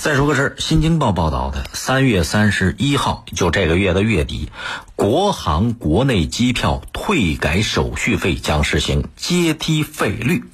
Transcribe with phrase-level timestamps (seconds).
[0.00, 4.50] 再说个事儿，《新京报》报道的，三月三十一号，就这个月的月底，
[4.96, 10.44] 国航国内机票退改手续费将实行阶梯费率。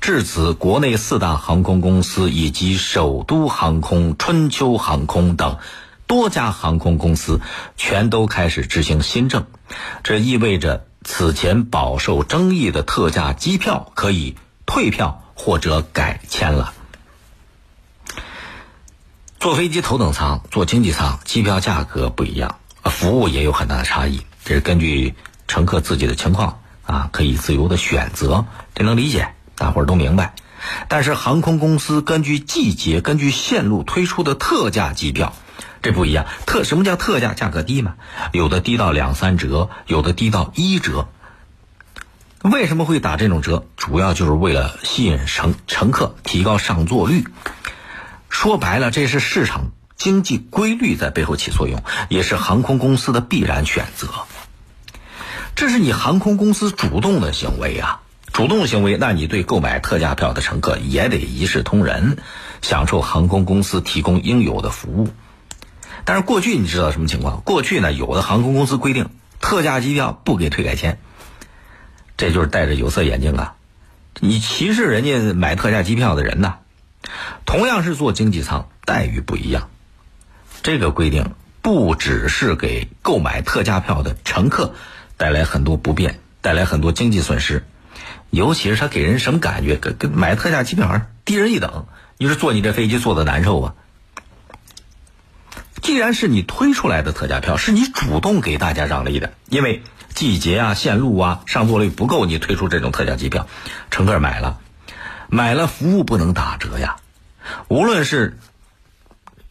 [0.00, 5.58] 至此，国内四大航空公司以及首都航空、春秋航空等
[6.06, 7.40] 多家航空公司
[7.76, 9.46] 全都开始执行新政。
[10.04, 16.72] 这意味着，此前饱受争议的特价机票可以退票或者改签了。
[19.40, 24.20] 坐飞机头等舱、坐经济舱，机票价格不一样，服务也有很大的差异。
[24.44, 25.14] 这是根据
[25.48, 28.44] 乘客自己的情况啊，可以自由的选择，
[28.74, 30.34] 这能理解，大伙儿都明白。
[30.88, 35.32] 但是航空公司根据季节、根据线路推出的特价机票，
[35.80, 36.26] 这不一样。
[36.44, 37.32] 特什么叫特价？
[37.32, 37.94] 价格低嘛？
[38.32, 41.08] 有的低到两三折，有的低到一折。
[42.42, 43.64] 为什么会打这种折？
[43.78, 47.24] 主要就是为了吸引乘乘客，提高上座率。
[48.30, 54.08] 说白了，这是市场经济规律在背后起作用，也是航空公司的必然选择。
[55.54, 58.00] 这是你航空公司主动的行为啊，
[58.32, 62.16] 主动行为，那你对购买特价票的乘客也得一视同仁，
[62.62, 65.10] 享受航空公司提供应有的服务。
[66.06, 67.42] 但是过去你知道什么情况？
[67.42, 70.98] 过去呢，有的航空公司规定特价机票不给退改签，
[72.16, 73.54] 这就是戴着有色眼镜啊，
[74.20, 76.54] 你歧视人家买特价机票的人呢。
[77.50, 79.70] 同样是坐经济舱，待遇不一样。
[80.62, 84.72] 这个规定不只是给购买特价票的乘客
[85.16, 87.64] 带来很多不便，带来很多经济损失。
[88.30, 89.74] 尤其是他给人什么感觉？
[89.74, 91.86] 跟跟买特价机票低人一等。
[92.18, 93.74] 你说坐你这飞机坐的难受吧？
[95.82, 99.82] 既然是你推出来的特价票，是你主动给大家让利的，因为
[100.14, 103.48] 季节啊、线路啊、上座率不够，你推出这种特价机票，
[103.90, 104.60] 乘客买了。
[105.28, 106.94] 买了服务不能打折呀！
[107.68, 108.38] 无论是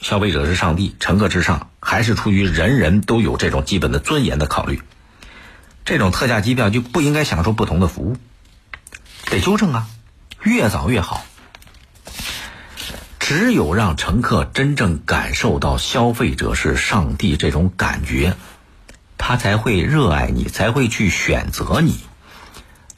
[0.00, 4.82] 消费者是上帝，乘客至上，还是出于人人都有这种基本的尊严的考虑，
[5.84, 8.16] 这种特价机票就不应该享受不同的服务，
[9.26, 9.86] 得纠正啊！
[10.42, 11.24] 越早越好。
[13.18, 18.36] 只有让乘客真正感受到消费者是上帝这种感觉，
[19.18, 21.98] 他才会热爱你，才会去选择你。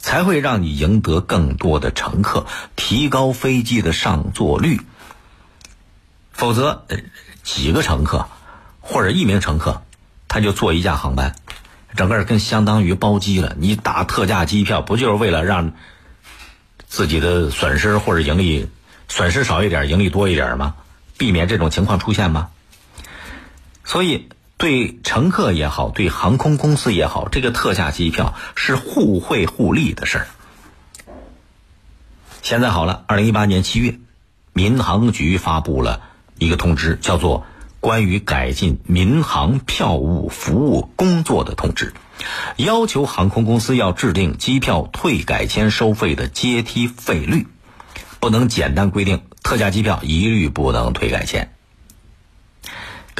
[0.00, 4.80] 才会让你赢得更多的乘客，提高飞机的上座率。
[6.32, 6.86] 否则，
[7.42, 8.26] 几个乘客
[8.80, 9.82] 或者一名乘客，
[10.26, 11.36] 他就坐一架航班，
[11.94, 13.54] 整个跟相当于包机了。
[13.58, 15.72] 你打特价机票，不就是为了让
[16.88, 18.68] 自己的损失或者盈利
[19.08, 20.74] 损失少一点，盈利多一点吗？
[21.18, 22.48] 避免这种情况出现吗？
[23.84, 24.28] 所以。
[24.60, 30.26] 对乘客也好，对航空公司也好，这个特价机票是互惠互利的事儿。
[32.42, 33.98] 现在好了，二零一八年七月，
[34.52, 36.02] 民航局发布了
[36.36, 37.38] 一个通知，叫做
[37.80, 41.94] 《关于改进民航票务服务工作的通知》，
[42.62, 47.46] 要求航空公司要制定机票退改签收费的阶梯费率，
[48.20, 51.54] 不能简单规定特价机票一律不能退改签。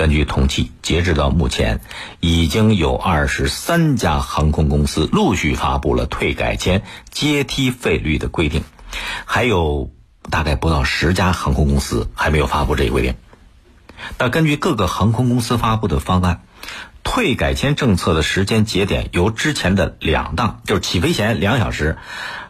[0.01, 1.83] 根据统计，截止到目前，
[2.21, 8.65] 已经有二十三家航空公司陆续发布了退改签阶梯费率的规定，
[9.27, 9.91] 还有
[10.31, 13.15] 大概不到十家航空公司还没有发布这一规定。
[14.17, 16.45] 那根据各个航空公司发布的方案，
[17.03, 21.99] 退改签政策的时间节点由之前的两档，就是起飞前两小时，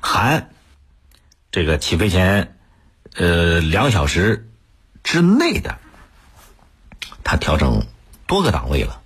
[0.00, 0.50] 含
[1.50, 2.55] 这个起飞前
[3.17, 4.49] 呃两小时
[5.03, 5.78] 之内的。
[7.25, 7.84] 它调整
[8.26, 9.00] 多个档位了，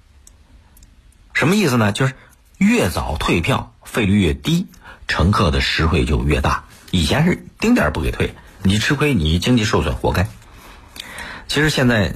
[1.33, 1.93] 什么意思呢？
[1.93, 2.15] 就是
[2.59, 4.67] 越早退票，费率越低，
[5.09, 6.65] 乘客的实惠就越大。
[6.91, 10.29] 以前是丁点儿不给退，你吃亏，你经济受损，活该。
[11.49, 12.15] 其实现在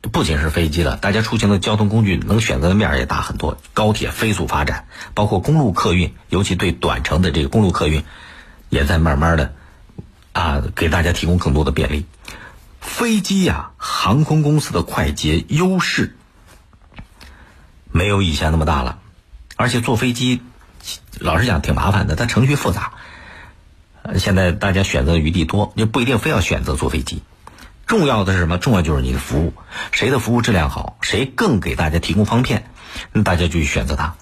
[0.00, 3.58] 不仅是飞机了，大家出行的交通工具能选择的面也大很多。
[3.72, 8.04] 高铁飞速发展，包括公路客运，尤其对短程的这个公路客运，
[8.68, 9.54] 也在慢慢的
[10.32, 12.04] 啊给大家提供更多的便利。
[12.80, 13.70] 飞机呀，
[14.02, 16.16] 航空公司的快捷优势
[17.92, 18.98] 没有以前那么大了，
[19.56, 20.40] 而且坐飞机，
[21.18, 22.94] 老实讲挺麻烦的，它程序复杂。
[24.16, 27.22] 现在大家选择余地多，就不一定非要选择坐飞机。
[27.86, 28.56] 重要的是什么？
[28.56, 29.52] 重要就是你的服务，
[29.92, 32.70] 谁的服务质量好，谁更给大家提供方便，
[33.12, 34.14] 那大家就选择它。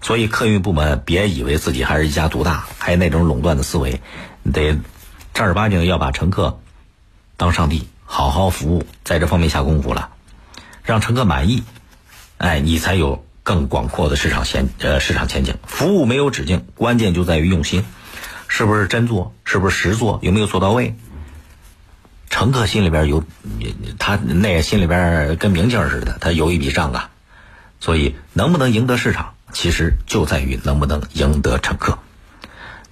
[0.00, 4.00] 所以客运部门别以为自己还是一家独大，还有那种垄断的思维，
[4.52, 4.78] 得
[5.34, 6.60] 正儿八经要把乘客
[7.36, 7.88] 当上帝。
[8.10, 10.08] 好好服务，在这方面下功夫了，
[10.82, 11.62] 让乘客满意，
[12.38, 15.56] 哎，你才有更广阔的市场前呃市场前景。
[15.66, 17.84] 服务没有止境，关键就在于用心，
[18.48, 20.96] 是不是真做，是不是实做，有没有做到位？
[22.30, 23.22] 乘客心里边有，
[23.98, 27.10] 他那心里边跟明镜似的，他有一笔账啊。
[27.78, 31.98] 所以，能不能赢得市场，其实就在于能不能赢得乘客。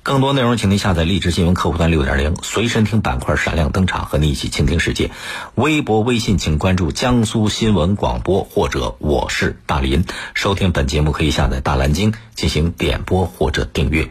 [0.06, 5.10] 更多内容，请您下载荔枝新闻客户端六点零，随身听板块闪亮登场，和您一起倾听世界。
[5.56, 10.04] 微博、微信，请关注江苏新闻广播或者我是大林。
[10.32, 14.08] 收听本节目可以下载大蓝鲸进行点播或者订阅。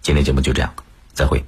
[0.00, 0.72] 今天节目就这样，
[1.12, 1.44] 再会。